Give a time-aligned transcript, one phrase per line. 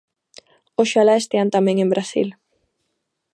[0.81, 2.29] Oxalá estean tamén en Brasil.